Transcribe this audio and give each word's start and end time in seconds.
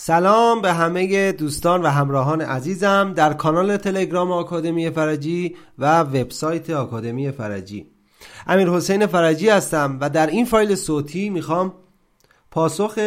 سلام 0.00 0.62
به 0.62 0.72
همه 0.72 1.32
دوستان 1.32 1.82
و 1.82 1.86
همراهان 1.86 2.40
عزیزم 2.40 3.12
در 3.16 3.32
کانال 3.32 3.76
تلگرام 3.76 4.32
آکادمی 4.32 4.90
فرجی 4.90 5.56
و 5.78 6.00
وبسایت 6.00 6.70
آکادمی 6.70 7.30
فرجی. 7.30 7.86
امیر 8.46 8.68
حسین 8.68 9.06
فرجی 9.06 9.48
هستم 9.48 9.98
و 10.00 10.10
در 10.10 10.26
این 10.26 10.44
فایل 10.44 10.74
صوتی 10.74 11.30
می‌خوام 11.30 11.72
پاسخ 12.50 12.98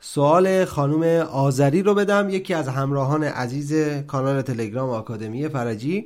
سوال 0.00 0.64
خانم 0.64 1.02
آذری 1.26 1.82
رو 1.82 1.94
بدم 1.94 2.30
یکی 2.30 2.54
از 2.54 2.68
همراهان 2.68 3.24
عزیز 3.24 3.74
کانال 4.06 4.42
تلگرام 4.42 4.90
آکادمی 4.90 5.48
فرجی. 5.48 6.04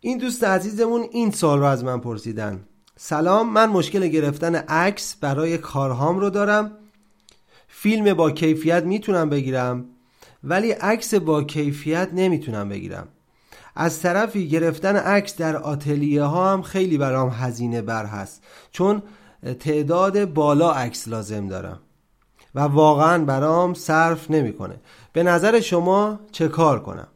این 0.00 0.18
دوست 0.18 0.44
عزیزمون 0.44 1.06
این 1.12 1.30
سوال 1.30 1.58
رو 1.58 1.64
از 1.64 1.84
من 1.84 2.00
پرسیدن. 2.00 2.60
سلام 2.96 3.52
من 3.52 3.66
مشکل 3.66 4.06
گرفتن 4.06 4.54
عکس 4.54 5.16
برای 5.16 5.58
کارهام 5.58 6.18
رو 6.18 6.30
دارم. 6.30 6.70
فیلم 7.78 8.14
با 8.14 8.30
کیفیت 8.30 8.84
می‌تونم 8.84 9.30
بگیرم 9.30 9.84
ولی 10.44 10.70
عکس 10.70 11.14
با 11.14 11.42
کیفیت 11.42 12.08
نمی‌تونم 12.12 12.68
بگیرم. 12.68 13.08
از 13.76 14.00
طرفی 14.02 14.48
گرفتن 14.48 14.96
عکس 14.96 15.36
در 15.36 15.56
آتلیه 15.56 16.22
ها 16.22 16.52
هم 16.52 16.62
خیلی 16.62 16.98
برام 16.98 17.30
هزینه 17.30 17.82
بر 17.82 18.06
هست 18.06 18.42
چون 18.70 19.02
تعداد 19.60 20.24
بالا 20.24 20.72
عکس 20.72 21.08
لازم 21.08 21.48
دارم 21.48 21.80
و 22.54 22.60
واقعا 22.60 23.24
برام 23.24 23.74
صرف 23.74 24.30
نمی‌کنه. 24.30 24.80
به 25.12 25.22
نظر 25.22 25.60
شما 25.60 26.20
چه 26.32 26.48
کار 26.48 26.82
کنم؟ 26.82 27.08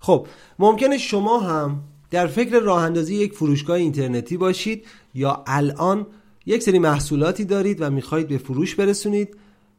خب 0.00 0.26
ممکنه 0.58 0.98
شما 0.98 1.40
هم 1.40 1.80
در 2.10 2.26
فکر 2.26 2.58
راه 2.58 2.82
اندازی 2.82 3.14
یک 3.14 3.32
فروشگاه 3.32 3.76
اینترنتی 3.76 4.36
باشید 4.36 4.86
یا 5.14 5.44
الان 5.46 6.06
یک 6.46 6.62
سری 6.62 6.78
محصولاتی 6.78 7.44
دارید 7.44 7.82
و 7.82 7.90
می‌خواهید 7.90 8.28
به 8.28 8.38
فروش 8.38 8.74
برسونید. 8.74 9.36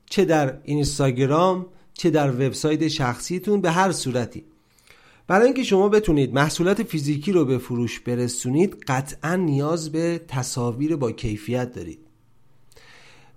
چه 0.09 0.25
در 0.25 0.57
اینستاگرام 0.63 1.65
چه 1.93 2.09
در 2.09 2.31
وبسایت 2.31 2.87
شخصیتون 2.87 3.61
به 3.61 3.71
هر 3.71 3.91
صورتی. 3.91 4.43
برای 5.27 5.45
اینکه 5.45 5.63
شما 5.63 5.89
بتونید 5.89 6.33
محصولات 6.33 6.83
فیزیکی 6.83 7.31
رو 7.31 7.45
به 7.45 7.57
فروش 7.57 7.99
برسونید 7.99 8.83
قطعا 8.88 9.35
نیاز 9.35 9.91
به 9.91 10.21
تصاویر 10.27 10.95
با 10.95 11.11
کیفیت 11.11 11.73
دارید. 11.73 11.99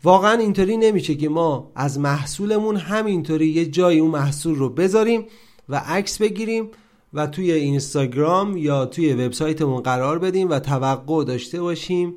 واقعا 0.04 0.32
اینطوری 0.32 0.76
نمیشه 0.76 1.14
که 1.14 1.28
ما 1.28 1.72
از 1.74 1.98
محصولمون 1.98 2.76
همینطوری 2.76 3.48
یه 3.48 3.66
جای 3.66 3.98
اون 3.98 4.10
محصول 4.10 4.54
رو 4.54 4.68
بذاریم 4.68 5.24
و 5.68 5.76
عکس 5.76 6.18
بگیریم 6.18 6.70
و 7.14 7.26
توی 7.26 7.52
اینستاگرام 7.52 8.56
یا 8.56 8.86
توی 8.86 9.14
وبسایتمون 9.14 9.82
قرار 9.82 10.18
بدیم 10.18 10.50
و 10.50 10.58
توقع 10.58 11.24
داشته 11.24 11.60
باشیم 11.60 12.14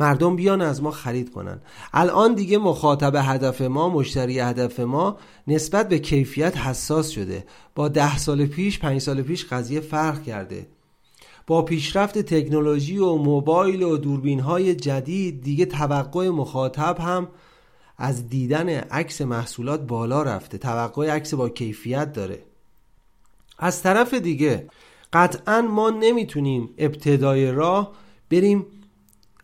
مردم 0.00 0.36
بیان 0.36 0.62
از 0.62 0.82
ما 0.82 0.90
خرید 0.90 1.32
کنن. 1.32 1.60
الان 1.92 2.34
دیگه 2.34 2.58
مخاطب 2.58 3.14
هدف 3.16 3.60
ما 3.60 3.88
مشتری 3.88 4.38
هدف 4.40 4.80
ما 4.80 5.18
نسبت 5.46 5.88
به 5.88 5.98
کیفیت 5.98 6.56
حساس 6.56 7.08
شده. 7.08 7.44
با 7.74 7.88
ده 7.88 8.18
سال 8.18 8.46
پیش 8.46 8.78
پنج 8.78 9.00
سال 9.00 9.22
پیش 9.22 9.44
قضیه 9.44 9.80
فرق 9.80 10.22
کرده. 10.22 10.66
با 11.46 11.62
پیشرفت 11.62 12.18
تکنولوژی 12.18 12.98
و 12.98 13.14
موبایل 13.14 13.82
و 13.82 13.96
دوربین 13.96 14.40
های 14.40 14.74
جدید 14.74 15.42
دیگه 15.42 15.66
توقع 15.66 16.28
مخاطب 16.28 16.96
هم 17.00 17.28
از 17.98 18.28
دیدن 18.28 18.68
عکس 18.68 19.20
محصولات 19.20 19.80
بالا 19.86 20.22
رفته. 20.22 20.58
توقع 20.58 21.10
عکس 21.10 21.34
با 21.34 21.48
کیفیت 21.48 22.12
داره. 22.12 22.42
از 23.58 23.82
طرف 23.82 24.14
دیگه 24.14 24.66
قطعا 25.12 25.60
ما 25.62 25.90
نمی‌تونیم 25.90 26.68
ابتدای 26.78 27.50
راه 27.50 27.92
بریم 28.30 28.66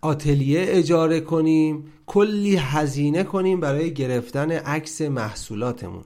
آتلیه 0.00 0.64
اجاره 0.68 1.20
کنیم 1.20 1.92
کلی 2.06 2.56
هزینه 2.56 3.24
کنیم 3.24 3.60
برای 3.60 3.94
گرفتن 3.94 4.52
عکس 4.52 5.00
محصولاتمون. 5.00 6.04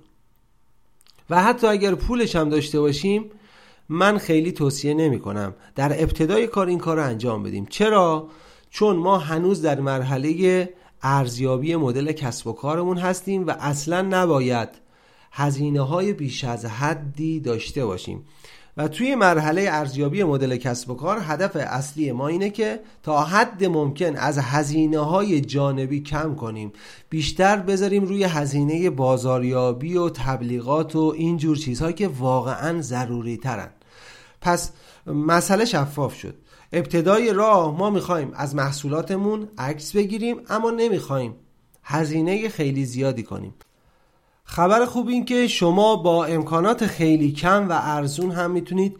و 1.30 1.42
حتی 1.42 1.66
اگر 1.66 1.94
پولش 1.94 2.36
هم 2.36 2.48
داشته 2.48 2.80
باشیم 2.80 3.30
من 3.88 4.18
خیلی 4.18 4.52
توصیه 4.52 4.94
نمی 4.94 5.18
کنم 5.18 5.54
در 5.74 6.02
ابتدای 6.02 6.46
کار 6.46 6.66
این 6.66 6.78
کار 6.78 6.96
رو 6.96 7.02
انجام 7.04 7.42
بدیم. 7.42 7.66
چرا؟ 7.66 8.28
چون 8.70 8.96
ما 8.96 9.18
هنوز 9.18 9.62
در 9.62 9.80
مرحله 9.80 10.68
ارزیابی 11.02 11.76
مدل 11.76 12.12
کسب 12.12 12.46
و 12.46 12.52
کارمون 12.52 12.98
هستیم 12.98 13.46
و 13.46 13.50
اصلا 13.60 14.02
نباید 14.02 14.68
هزینه 15.32 15.80
های 15.80 16.12
بیش 16.12 16.44
از 16.44 16.64
حدی 16.64 17.40
داشته 17.40 17.86
باشیم. 17.86 18.24
و 18.76 18.88
توی 18.88 19.14
مرحله 19.14 19.66
ارزیابی 19.70 20.22
مدل 20.22 20.56
کسب 20.56 20.90
و 20.90 20.94
کار 20.94 21.18
هدف 21.22 21.56
اصلی 21.56 22.12
ما 22.12 22.28
اینه 22.28 22.50
که 22.50 22.80
تا 23.02 23.24
حد 23.24 23.64
ممکن 23.64 24.16
از 24.16 24.38
هزینه 24.38 24.98
های 24.98 25.40
جانبی 25.40 26.00
کم 26.00 26.34
کنیم. 26.34 26.72
بیشتر 27.10 27.56
بذاریم 27.56 28.04
روی 28.04 28.24
هزینه 28.24 28.90
بازاریابی 28.90 29.96
و 29.96 30.08
تبلیغات 30.08 30.96
و 30.96 31.14
اینجور 31.16 31.56
چیزهایی 31.56 31.94
که 31.94 32.08
واقعا 32.08 32.82
ضروری 32.82 33.36
ترن 33.36 33.70
پس 34.40 34.70
مسئله 35.06 35.64
شفاف 35.64 36.14
شد. 36.14 36.34
ابتدای 36.72 37.32
راه 37.32 37.78
ما 37.78 37.90
می‌خوایم 37.90 38.32
از 38.34 38.54
محصولاتمون 38.54 39.48
عکس 39.58 39.96
بگیریم 39.96 40.36
اما 40.48 40.70
نمی‌خوایم 40.70 41.34
هزینه 41.82 42.48
خیلی 42.48 42.84
زیادی 42.84 43.22
کنیم. 43.22 43.54
خبر 44.44 44.86
خوب 44.86 45.08
این 45.08 45.24
که 45.24 45.48
شما 45.48 45.96
با 45.96 46.24
امکانات 46.24 46.86
خیلی 46.86 47.32
کم 47.32 47.68
و 47.68 47.72
ارزون 47.82 48.30
هم 48.30 48.50
می‌تونید 48.50 48.96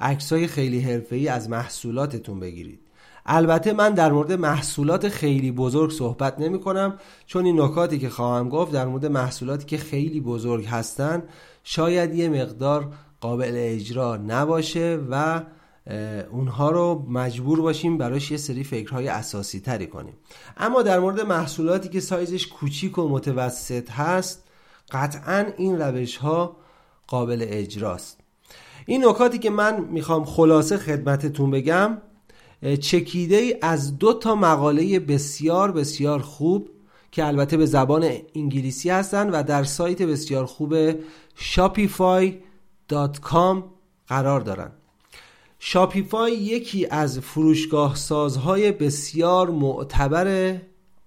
عکسای 0.00 0.46
خیلی 0.46 0.80
حرفه‌ای 0.80 1.28
از 1.28 1.50
محصولاتتون 1.50 2.40
بگیرید. 2.40 2.80
البته 3.26 3.72
من 3.72 3.94
در 3.94 4.12
مورد 4.12 4.32
محصولات 4.32 5.08
خیلی 5.08 5.52
بزرگ 5.52 5.90
صحبت 5.90 6.38
نمی 6.38 6.60
کنم 6.60 6.94
چون 7.26 7.44
این 7.44 7.60
نکاتی 7.60 7.98
که 7.98 8.08
خواهم 8.08 8.48
گفت 8.48 8.72
در 8.72 8.86
مورد 8.86 9.06
محصولاتی 9.06 9.66
که 9.66 9.76
خیلی 9.76 10.20
بزرگ 10.20 10.66
هستن 10.66 11.22
شاید 11.64 12.14
یه 12.14 12.28
مقدار 12.28 12.92
قابل 13.20 13.52
اجرا 13.54 14.16
نباشه 14.16 14.98
و 15.10 15.42
اونها 16.30 16.70
رو 16.70 17.06
مجبور 17.08 17.60
باشیم 17.60 17.98
براش 17.98 18.30
یه 18.30 18.36
سری 18.36 18.64
فکرهای 18.64 19.08
اساسی 19.08 19.60
تری 19.60 19.86
کنیم. 19.86 20.14
اما 20.56 20.82
در 20.82 21.00
مورد 21.00 21.20
محصولاتی 21.20 21.88
که 21.88 22.00
سایزش 22.00 22.46
کوچیک 22.46 22.98
و 22.98 23.08
متوسط 23.08 23.90
هست 23.90 24.44
قطعا 24.90 25.46
این 25.56 25.80
روش 25.80 26.16
ها 26.16 26.56
قابل 27.06 27.44
اجراست. 27.48 28.20
این 28.86 29.04
نکاتی 29.04 29.38
که 29.38 29.50
من 29.50 29.84
می‌خوام 29.84 30.24
خلاصه 30.24 30.76
خدمتتون 30.76 31.50
بگم 31.50 31.98
چکیده 32.80 33.36
ای 33.36 33.56
از 33.62 33.98
دو 33.98 34.14
تا 34.14 34.34
مقاله 34.34 35.00
بسیار 35.00 35.72
بسیار 35.72 36.18
خوب 36.18 36.70
که 37.12 37.26
البته 37.26 37.56
به 37.56 37.66
زبان 37.66 38.12
انگلیسی 38.34 38.90
هستن 38.90 39.30
و 39.30 39.42
در 39.42 39.64
سایت 39.64 40.02
بسیار 40.02 40.46
خوب 40.46 40.92
shopify.com 41.36 43.62
قرار 44.06 44.40
دارن. 44.40 44.72
شاپیفای 45.62 46.32
یکی 46.32 46.86
از 46.86 47.18
فروشگاه 47.18 47.96
سازهای 47.96 48.72
بسیار 48.72 49.50
معتبر 49.50 50.56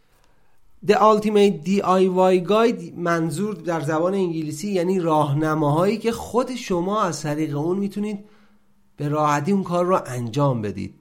The 0.89 0.95
Ultimate 0.95 1.65
DIY 1.65 2.49
Guide 2.49 2.93
منظور 2.97 3.55
در 3.55 3.81
زبان 3.81 4.15
انگلیسی 4.15 4.73
یعنی 4.73 5.01
راهنماهایی 5.01 5.99
که 5.99 6.13
خود 6.13 6.55
شما 6.55 7.03
از 7.03 7.23
طریق 7.23 7.59
اون 7.59 7.79
می‌تونید 7.79 8.19
به 8.97 9.09
راحتی 9.09 9.53
اون 9.53 9.63
کار 9.63 9.85
رو 9.85 10.01
انجام 10.07 10.63
بدید. 10.63 10.95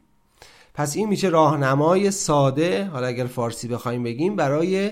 پس 0.74 0.96
این 0.96 1.10
میشه 1.10 1.30
راهنمای 1.30 2.12
ساده 2.12 2.86
حالا 2.86 3.08
اگر 3.08 3.26
فارسی 3.26 3.68
بخوایم 3.68 4.04
بگیم 4.04 4.36
برای 4.36 4.92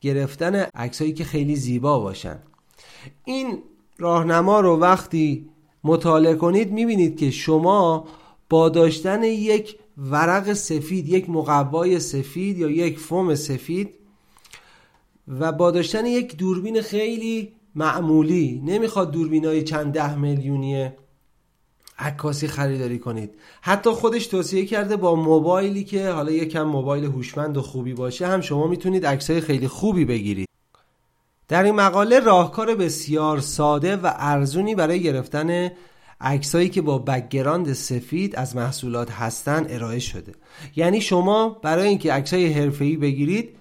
گرفتن 0.00 0.54
عکسایی 0.54 1.12
که 1.12 1.24
خیلی 1.24 1.56
زیبا 1.56 2.00
باشن. 2.00 2.38
این 3.24 3.58
راهنما 3.98 4.60
رو 4.60 4.76
وقتی 4.76 5.48
مطالعه 5.84 6.34
کنید 6.34 6.72
می‌بینید 6.72 7.18
که 7.18 7.30
شما 7.30 8.04
با 8.48 8.68
داشتن 8.68 9.22
یک 9.22 9.78
ورق 9.98 10.52
سفید 10.52 11.08
یک 11.08 11.30
مقوای 11.30 12.00
سفید 12.00 12.58
یا 12.58 12.70
یک 12.70 12.98
فوم 12.98 13.34
سفید 13.34 14.01
و 15.28 15.52
با 15.52 15.70
داشتن 15.70 16.06
یک 16.06 16.36
دوربین 16.36 16.80
خیلی 16.80 17.52
معمولی 17.74 18.62
نمی‌خواد 18.64 19.10
دوربین 19.10 19.44
های 19.44 19.62
چند 19.62 19.92
ده 19.92 20.14
میلیونی 20.14 20.90
عکاسی 21.98 22.48
خریداری 22.48 22.98
کنید. 22.98 23.34
حتی 23.60 23.90
خودش 23.90 24.26
توصیه 24.26 24.66
کرده 24.66 24.96
با 24.96 25.14
موبایلی 25.14 25.84
که 25.84 26.10
حالا 26.10 26.30
یکم 26.30 26.62
موبایل 26.62 27.04
هوشمند 27.04 27.56
و 27.56 27.62
خوبی 27.62 27.94
باشه 27.94 28.26
هم 28.26 28.40
شما 28.40 28.66
می‌تونید 28.66 29.06
عکسای 29.06 29.40
خیلی 29.40 29.68
خوبی 29.68 30.04
بگیرید. 30.04 30.48
در 31.48 31.62
این 31.62 31.74
مقاله 31.74 32.20
راهکار 32.20 32.74
بسیار 32.74 33.40
ساده 33.40 33.96
و 33.96 34.10
ارزونی 34.16 34.74
برای 34.74 35.02
گرفتن 35.02 35.70
عکسایی 36.20 36.68
که 36.68 36.82
با 36.82 36.98
background 36.98 37.72
سفید 37.72 38.36
از 38.36 38.56
محصولات 38.56 39.10
هستن 39.10 39.66
ارائه 39.68 39.98
شده. 39.98 40.32
یعنی 40.76 41.00
شما 41.00 41.48
برای 41.48 41.88
اینکه 41.88 42.12
عکسای 42.12 42.46
حرفه‌ای 42.46 42.96
بگیرید 42.96 43.56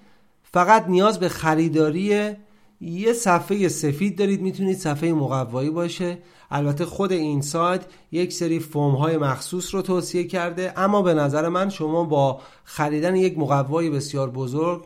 فقط 0.54 0.86
نیاز 0.88 1.20
به 1.20 1.30
خریداری 1.30 2.36
یه 2.82 3.14
صفحه 3.14 3.68
سفید 3.68 4.18
دارید 4.18 4.42
می‌تونید 4.42 4.78
صفحه 4.78 5.14
مقوایی 5.14 5.70
باشه. 5.70 6.18
البته 6.52 6.86
خود 6.86 7.12
این 7.12 7.42
سایت 7.42 7.82
یک 8.12 8.34
سری 8.34 8.60
فرم 8.60 8.96
های 8.96 9.18
مخصوص 9.18 9.76
رو 9.76 9.82
توصیه 9.82 10.24
کرده 10.24 10.74
اما 10.80 11.02
به 11.02 11.14
نظر 11.14 11.50
من 11.50 11.70
شما 11.70 12.04
با 12.04 12.42
خریدن 12.64 13.16
یک 13.16 13.38
مقوای 13.38 13.90
بسیار 13.90 14.30
بزرگ 14.30 14.86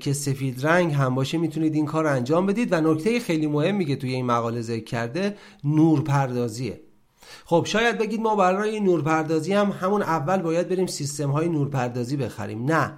که 0.00 0.12
سفید 0.12 0.66
رنگ 0.66 0.92
هم 0.92 1.14
باشه 1.14 1.38
می‌تونید 1.38 1.74
این 1.74 1.86
کار 1.86 2.06
انجام 2.06 2.46
بدید. 2.46 2.72
و 2.72 2.80
نکته 2.80 3.20
خیلی 3.20 3.46
مهمی 3.46 3.84
که 3.84 3.96
توی 3.96 4.12
این 4.12 4.26
مقاله 4.26 4.60
ذکر 4.60 4.84
کرده 4.84 5.36
نور 5.64 6.02
پردازیه 6.02 6.80
خب 7.44 7.64
شاید 7.68 7.98
بگید 7.98 8.20
ما 8.20 8.36
برای 8.36 8.80
نورپردازی 8.80 9.52
هم 9.52 9.70
همون 9.70 10.02
اول 10.02 10.42
باید 10.42 10.68
بریم 10.68 10.86
سیستم 10.86 11.30
های 11.30 11.48
نورپردازی 11.48 12.16
بخریم. 12.16 12.64
نه. 12.64 12.92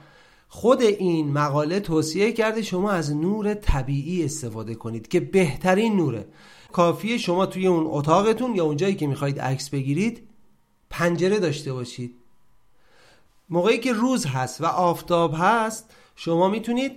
خود 0.56 0.82
این 0.82 1.32
مقاله 1.32 1.80
توصیه 1.80 2.32
کرده 2.32 2.62
شما 2.62 2.90
از 2.90 3.16
نور 3.16 3.54
طبیعی 3.54 4.24
استفاده 4.24 4.74
کنید 4.74 5.08
که 5.08 5.20
بهترین 5.20 5.96
نوره. 5.96 6.28
کافیه 6.72 7.18
شما 7.18 7.46
توی 7.46 7.66
اون 7.66 7.84
اتاقتون 7.86 8.54
یا 8.54 8.64
اونجایی 8.64 8.94
که 8.94 9.06
می‌خواید 9.06 9.40
عکس 9.40 9.70
بگیرید 9.70 10.28
پنجره 10.90 11.38
داشته 11.38 11.72
باشید. 11.72 12.14
موقعی 13.48 13.78
که 13.78 13.92
روز 13.92 14.26
هست 14.26 14.60
و 14.60 14.64
آفتاب 14.64 15.34
هست 15.38 15.90
شما 16.14 16.48
می‌تونید 16.48 16.92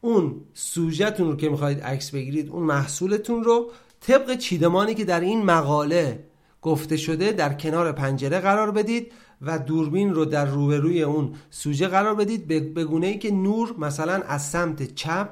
اون 0.00 0.40
سوژهتون 0.54 1.30
رو 1.30 1.36
که 1.36 1.48
می‌خواید 1.48 1.80
عکس 1.80 2.10
بگیرید 2.10 2.50
اون 2.50 2.62
محصولتون 2.62 3.44
رو 3.44 3.70
طبق 4.00 4.36
چیدمانی 4.36 4.94
که 4.94 5.04
در 5.04 5.20
این 5.20 5.42
مقاله 5.42 6.24
گفته 6.62 6.96
شده 6.96 7.32
در 7.32 7.54
کنار 7.54 7.92
پنجره 7.92 8.40
قرار 8.40 8.70
بدید. 8.70 9.12
و 9.42 9.58
دوربین 9.58 10.14
رو 10.14 10.24
در 10.24 10.44
روبروی 10.44 11.02
اون 11.02 11.34
سوژه 11.50 11.88
قرار 11.88 12.14
بدید 12.14 12.74
به 12.74 12.84
گونه 12.84 13.06
ای 13.06 13.18
که 13.18 13.30
نور 13.30 13.74
مثلا 13.78 14.22
از 14.22 14.42
سمت 14.42 14.94
چپ 14.94 15.28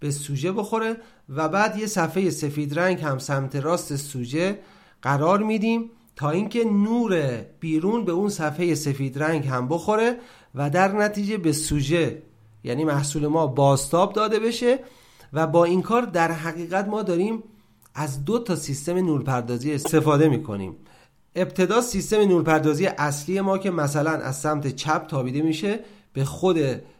به 0.00 0.10
سوژه 0.10 0.52
بخوره 0.52 0.96
و 1.28 1.48
بعد 1.48 1.78
یه 1.78 1.86
صفحه 1.86 2.30
سفید 2.30 2.78
رنگ 2.78 3.00
هم 3.00 3.18
سمت 3.18 3.56
راست 3.56 3.96
سوژه 3.96 4.58
قرار 5.02 5.42
میدیم 5.42 5.90
تا 6.16 6.30
اینکه 6.30 6.64
نور 6.64 7.42
بیرون 7.60 8.04
به 8.04 8.12
اون 8.12 8.28
صفحه 8.28 8.74
سفید 8.74 9.22
رنگ 9.22 9.46
هم 9.46 9.68
بخوره 9.68 10.16
و 10.54 10.70
در 10.70 10.92
نتیجه 10.92 11.36
به 11.36 11.52
سوژه 11.52 12.22
یعنی 12.64 12.84
محصول 12.84 13.26
ما 13.26 13.46
باستاب 13.46 14.12
داده 14.12 14.38
بشه 14.38 14.78
و 15.32 15.46
با 15.46 15.64
این 15.64 15.82
کار 15.82 16.02
در 16.02 16.32
حقیقت 16.32 16.88
ما 16.88 17.02
داریم 17.02 17.42
از 17.94 18.24
دو 18.24 18.38
تا 18.38 18.56
سیستم 18.56 18.96
نورپردازی 18.96 19.72
استفاده 19.72 20.28
می‌کنیم. 20.28 20.76
ابتدا 21.40 21.80
سیستم 21.80 22.20
نورپردازی 22.20 22.86
اصلی 22.86 23.40
ما 23.40 23.58
که 23.58 23.70
مثلا 23.70 24.10
از 24.10 24.40
سمت 24.40 24.76
چپ 24.76 25.06
تابیده 25.06 25.42
میشه 25.42 25.80
به 26.12 26.24
خود 26.24 26.58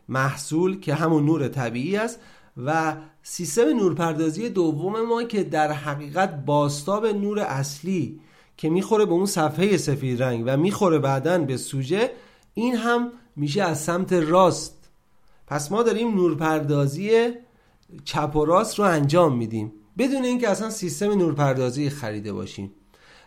محصول 0.08 0.80
که 0.80 0.94
همون 0.94 1.26
نور 1.26 1.48
طبیعی 1.48 1.96
است 1.96 2.20
و 2.64 2.96
سیستم 3.22 3.68
نورپردازی 3.76 4.48
دوم 4.48 5.00
ما 5.00 5.22
که 5.22 5.44
در 5.44 5.72
حقیقت 5.72 6.44
باستاب 6.44 7.06
نور 7.06 7.38
اصلی 7.38 8.20
که 8.56 8.70
می‌خوره 8.70 9.04
به 9.06 9.12
اون 9.12 9.26
صفحه 9.26 9.76
سفید 9.76 10.22
رنگ 10.22 10.44
و 10.46 10.56
می‌خوره 10.56 10.98
بعدا 10.98 11.38
به 11.38 11.56
سوژه 11.56 12.10
این 12.54 12.76
هم 12.76 13.12
میشه 13.36 13.62
از 13.62 13.80
سمت 13.80 14.12
راست. 14.12 14.90
پس 15.46 15.72
ما 15.72 15.82
داریم 15.82 16.14
نورپردازی 16.14 17.10
چپ 18.04 18.36
و 18.36 18.44
راست 18.44 18.78
رو 18.78 18.84
انجام 18.84 19.36
میدیم. 19.36 19.72
بدون 19.98 20.24
اینکه 20.24 20.48
اصلا 20.48 20.70
سیستم 20.70 21.10
نورپردازی 21.10 21.90
خریده 21.90 22.32
باشیم. 22.32 22.72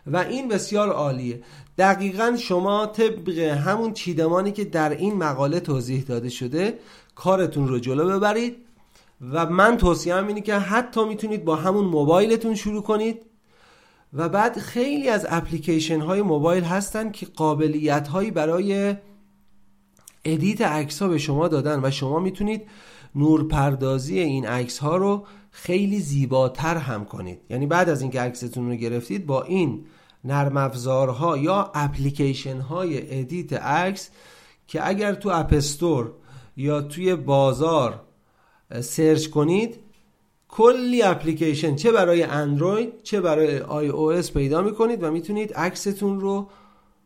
و 0.06 0.16
این 0.16 0.48
بسیار 0.48 0.88
عالیه. 0.88 1.42
دقیقا 1.78 2.36
شما 2.38 2.86
طبق 2.86 3.38
همون 3.38 3.92
چیدمانی 3.92 4.52
که 4.52 4.64
در 4.64 4.90
این 4.90 5.14
مقاله 5.14 5.60
توضیح 5.60 6.02
داده 6.02 6.28
شده 6.28 6.78
کارتون 7.14 7.68
رو 7.68 7.78
جلو 7.78 8.18
ببرید 8.18 8.56
و 9.32 9.46
من 9.46 9.76
توصیه 9.76 10.16
اینه 10.16 10.40
که 10.40 10.54
حتی 10.54 11.04
می‌تونید 11.04 11.44
با 11.44 11.56
همون 11.56 11.84
موبایلتون 11.84 12.54
شروع 12.54 12.82
کنید 12.82 13.22
و 14.12 14.28
بعد 14.28 14.58
خیلی 14.58 15.08
از 15.08 15.26
اپلیکیشن 15.28 16.00
های 16.00 16.22
موبایل 16.22 16.64
هستن 16.64 17.10
که 17.10 17.26
قابلیت 17.26 18.08
هایی 18.08 18.30
برای 18.30 18.96
edit 20.24 20.60
عکس 20.60 21.02
ها 21.02 21.08
به 21.08 21.18
شما 21.18 21.48
دادن 21.48 21.80
و 21.84 21.90
شما 21.90 22.18
می‌تونید 22.18 22.62
نورپردازی 23.14 24.18
این 24.18 24.46
عکس 24.46 24.78
ها 24.78 24.96
رو 24.96 25.26
خیلی 25.54 26.00
زیباتر 26.00 26.76
هم 26.76 27.04
کنید. 27.04 27.38
یعنی 27.50 27.66
بعد 27.66 27.88
از 27.88 28.02
اینکه 28.02 28.20
عکستون 28.20 28.68
رو 28.68 28.74
گرفتید 28.74 29.26
با 29.26 29.42
این 29.42 29.84
نرم 30.24 30.56
افزارها 30.56 31.38
یا 31.38 31.70
اپلیکیشن 31.74 32.60
های 32.60 33.20
edit 33.20 33.52
عکس 33.52 34.10
که 34.66 34.88
اگر 34.88 35.14
تو 35.14 35.28
App 35.28 35.60
Store 35.60 36.12
یا 36.56 36.82
توی 36.82 37.14
بازار 37.14 38.00
search 38.80 39.26
کنید 39.26 39.78
کلی 40.48 41.02
اپلیکیشن 41.02 41.76
چه 41.76 41.92
برای 41.92 42.22
اندروید 42.22 43.02
چه 43.02 43.20
برای 43.20 43.58
iOS 43.58 44.32
پیدا 44.32 44.62
می‌کنید 44.62 45.02
و 45.02 45.10
می‌تونید 45.10 45.54
عکستون 45.54 46.20
رو 46.20 46.50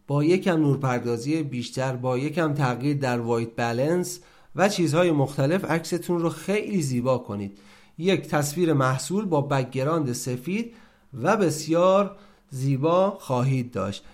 با 0.06 0.24
یکم 0.24 0.60
نورپردازی 0.60 1.42
بیشتر 1.42 1.96
با 1.96 2.18
یکم 2.18 2.54
تغییر 2.54 2.96
در 2.96 3.20
white 3.20 3.56
balance 3.56 4.20
و 4.56 4.68
چیزهای 4.68 5.10
مختلف 5.10 5.64
عکستون 5.64 6.20
رو 6.20 6.28
خیلی 6.28 6.82
زیبا 6.82 7.18
کنید. 7.18 7.58
یک 7.98 8.28
تصویر 8.28 8.72
محصول 8.72 9.24
با 9.24 9.40
background 9.40 10.12
سفید 10.12 10.74
و 11.22 11.36
بسیار 11.36 12.16
زیبا 12.50 13.10
خواهید 13.20 13.72
داشت. 13.72 14.04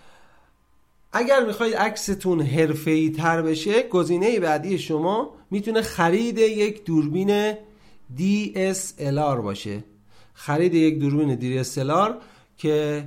اگر 1.13 1.47
می‌خواید 1.47 1.75
عکستون 1.75 2.41
حرفه‌ای 2.41 3.11
تر 3.11 3.43
بشه 3.43 3.83
گزینه 3.83 4.41
بعدی 4.41 4.79
شما 4.79 5.31
می‌تونه 5.51 5.83
خرید 5.83 6.39
یک 6.39 6.85
دوربین 6.85 7.53
DSLR 8.19 9.41
باشه. 9.43 9.85
خرید 10.35 10.75
یک 10.75 10.99
دوربین 10.99 11.63
DSLR 11.63 12.13
که 12.57 13.05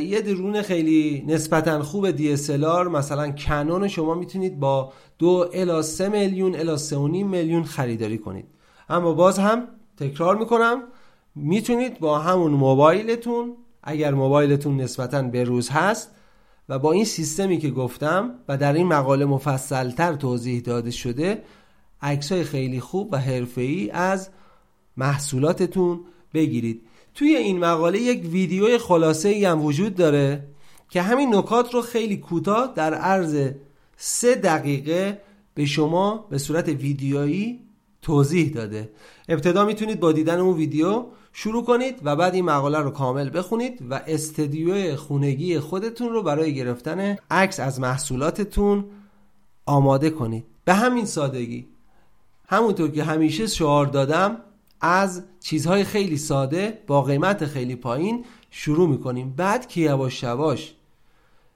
یه 0.00 0.20
درون 0.20 0.62
خیلی 0.62 1.24
نسبتا 1.26 1.82
خوب 1.82 2.16
DSLR 2.16 2.88
مثلا 2.92 3.30
کنون 3.30 3.88
شما 3.88 4.14
می‌تونید 4.14 4.60
با 4.60 4.92
دو 5.18 5.50
الا 5.54 5.82
سه 5.82 6.08
میلیون 6.08 6.54
الا 6.54 6.76
سه 6.76 6.98
میلیون 6.98 7.64
خریداری 7.64 8.18
کنید. 8.18 8.46
اما 8.88 9.12
باز 9.12 9.38
هم 9.38 9.68
تکرار 9.98 10.36
می‌کنم. 10.36 10.82
می‌تونید 11.34 11.98
با 12.00 12.18
همون 12.18 12.52
موبایلتون 12.52 13.56
اگر 13.82 14.14
موبایلتون 14.14 14.80
نسبتا 14.80 15.22
به 15.22 15.44
روز 15.44 15.68
هست 15.68 16.10
و 16.68 16.78
با 16.78 16.92
این 16.92 17.04
سیستمی 17.04 17.58
که 17.58 17.70
گفتم 17.70 18.34
و 18.48 18.56
در 18.56 18.72
این 18.72 18.86
مقاله 18.86 19.24
مفصلتر 19.24 20.14
توضیح 20.14 20.60
داده 20.60 20.90
شده 20.90 21.42
عکس 22.02 22.32
های 22.32 22.44
خیلی 22.44 22.80
خوب 22.80 23.08
و 23.12 23.16
حرفه‌ای 23.16 23.90
از 23.90 24.28
محصولاتتون 24.96 26.00
بگیرید. 26.34 26.82
توی 27.14 27.36
این 27.36 27.58
مقاله 27.58 27.98
یک 27.98 28.24
ویدیو 28.32 28.78
خلاصه 28.78 29.28
ای 29.28 29.44
هم 29.44 29.64
وجود 29.64 29.94
داره 29.94 30.48
که 30.90 31.02
همین 31.02 31.34
نکات 31.34 31.74
رو 31.74 31.82
خیلی 31.82 32.16
کوتاه 32.16 32.72
در 32.74 32.94
عرض 32.94 33.50
سه 33.96 34.34
دقیقه 34.34 35.20
به 35.54 35.64
شما 35.64 36.26
به 36.30 36.38
صورت 36.38 36.68
ویدیویی 36.68 37.67
توضیح 38.08 38.52
داده. 38.52 38.90
ابتدا 39.28 39.64
می‌تونید 39.64 40.00
با 40.00 40.12
دیدن 40.12 40.40
اون 40.40 40.56
ویدیو 40.56 41.04
شروع 41.32 41.64
کنید 41.64 42.00
و 42.04 42.16
بعد 42.16 42.34
این 42.34 42.44
مقاله 42.44 42.78
رو 42.78 42.90
کامل 42.90 43.30
بخونید 43.38 43.82
و 43.90 44.00
استدیو 44.06 44.96
خونگی 44.96 45.58
خودتون 45.58 46.08
رو 46.08 46.22
برای 46.22 46.54
گرفتن 46.54 47.16
عکس 47.30 47.60
از 47.60 47.80
محصولاتتون 47.80 48.84
آماده 49.66 50.10
کنید. 50.10 50.44
به 50.64 50.74
همین 50.74 51.04
سادگی. 51.04 51.66
همونطور 52.46 52.90
که 52.90 53.04
همیشه 53.04 53.46
شعار 53.46 53.86
دادم 53.86 54.36
از 54.80 55.22
چیزهای 55.40 55.84
خیلی 55.84 56.16
ساده 56.16 56.78
با 56.86 57.02
قیمت 57.02 57.46
خیلی 57.46 57.76
پایین 57.76 58.24
شروع 58.50 58.88
می‌کنیم. 58.88 59.34
بعد 59.36 59.68
که 59.68 59.80
یواش 59.80 60.22
یواش 60.22 60.74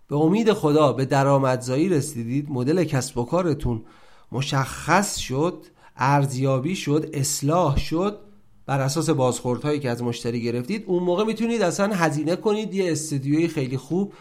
به 0.09 0.17
امید 0.17 0.53
خدا 0.53 0.93
به 0.93 1.05
درآمدزایی 1.05 1.89
رسیدید 1.89 2.51
مدل 2.51 2.85
کسب 2.85 3.19
و 3.19 3.25
کارتون 3.25 3.83
مشخص 4.33 5.17
شد 5.19 5.65
ارزیابی 6.03 6.77
شد 6.77 7.11
اصلاح 7.13 7.79
شد 7.79 8.19
بر 8.67 8.81
اساس 8.81 9.11
بازخوردهایی 9.11 9.81
که 9.81 9.91
از 9.91 10.03
مشتری 10.03 10.43
گرفتید. 10.43 10.85
اون 10.87 11.03
موقع 11.03 11.25
می‌تونید 11.25 11.63
اصلا 11.63 11.95
هزینه 11.95 12.37
کنید. 12.37 12.75
یه 12.75 12.93
استودیوی 12.93 13.49
خیلی 13.49 13.77
خوب 13.77 14.13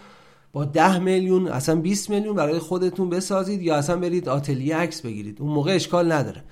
با 0.54 0.66
10 0.66 1.00
میلیون 1.00 1.48
اصلا 1.48 1.76
20 1.76 2.10
میلیون 2.10 2.36
برای 2.36 2.60
خودتون 2.60 3.10
بسازید 3.10 3.62
یا 3.62 3.76
اصلا 3.76 3.98
برید 3.98 4.30
آتلیه 4.30 4.76
عکس 4.76 5.02
بگیرید. 5.02 5.42
اون 5.42 5.52
موقع 5.52 5.76
اشکال 5.76 6.12
نداره. 6.12 6.44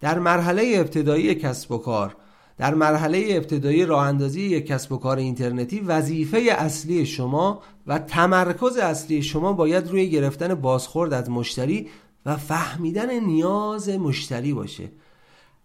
در 0.00 0.18
مرحله 0.18 0.72
ابتدایی 0.76 1.34
کسب 1.34 1.72
و 1.72 1.78
کار 1.78 2.16
در 2.58 2.74
مرحله 2.74 3.24
ابتدایی 3.28 3.86
راه 3.86 4.06
اندازی 4.06 4.40
یک 4.40 4.66
کسب 4.66 4.92
و 4.92 4.96
کار 4.96 5.16
اینترنتی 5.16 5.80
وظیفه 5.80 6.38
اصلی 6.58 7.06
شما 7.06 7.62
و 7.86 7.98
تمرکز 7.98 8.76
اصلی 8.76 9.22
شما 9.22 9.52
باید 9.52 9.88
روی 9.88 10.10
گرفتن 10.10 10.54
بازخورد 10.54 11.12
از 11.12 11.30
مشتری 11.30 11.88
و 12.26 12.36
فهمیدن 12.36 13.20
نیاز 13.20 13.88
مشتری 13.88 14.52
باشه. 14.52 14.90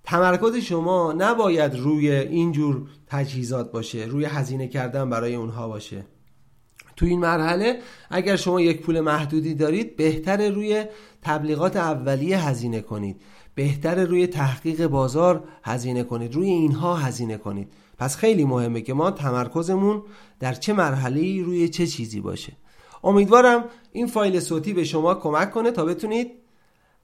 تمرکز 0.03 0.55
شما 0.55 1.13
نباید 1.17 1.75
روی 1.75 2.11
اینجور 2.11 2.87
تجهیزات 3.07 3.71
باشه 3.71 4.05
روی 4.05 4.25
هزینه 4.25 4.67
کردن 4.67 5.09
برای 5.09 5.35
اونها 5.35 5.67
باشه. 5.67 6.05
تو 6.95 7.05
این 7.05 7.19
مرحله 7.19 7.79
اگر 8.09 8.35
شما 8.35 8.61
یک 8.61 8.81
پول 8.81 8.99
محدودی 8.99 9.53
دارید 9.53 9.95
بهتر 9.95 10.49
روی 10.49 10.85
تبلیغات 11.21 11.75
اولیه 11.77 12.47
هزینه 12.47 12.81
کنید. 12.81 13.21
بهتر 13.55 14.03
روی 14.05 14.27
تحقیق 14.27 14.87
بازار 14.87 15.43
هزینه 15.63 16.03
کنید 16.03 16.35
روی 16.35 16.49
اینها 16.49 16.95
هزینه 16.95 17.37
کنید. 17.37 17.73
پس 17.97 18.15
خیلی 18.15 18.45
مهمه 18.45 18.81
که 18.81 18.93
ما 18.93 19.11
تمرکزمون 19.11 20.03
در 20.39 20.53
چه 20.53 20.73
مرحله 20.73 21.43
روی 21.43 21.69
چه 21.69 21.87
چیزی 21.87 22.21
باشه. 22.21 22.53
امیدوارم 23.03 23.63
این 23.91 24.07
فایل 24.07 24.39
صوتی 24.39 24.73
به 24.73 24.83
شما 24.83 25.15
کمک 25.15 25.51
کنه 25.51 25.71
تا 25.71 25.85
بتونید 25.85 26.31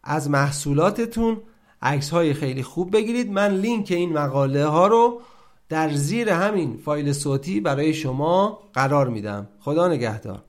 از 0.05 0.29
محصولاتتون 0.29 1.41
عکس 1.81 2.09
های 2.09 2.33
خیلی 2.33 2.63
خوب 2.63 2.95
بگیرید. 2.95 3.31
من 3.31 3.51
لینک 3.51 3.91
این 3.91 4.13
مقاله 4.13 4.65
ها 4.65 4.88
رو 4.88 5.21
در 5.69 5.93
زیر 5.93 6.29
همین 6.29 6.77
فایل 6.77 7.13
صوتی 7.13 7.59
برای 7.59 7.93
شما 7.93 8.59
قرار 8.74 9.09
میدم. 9.09 9.47
خدا 9.59 9.88
نگهدار. 9.88 10.43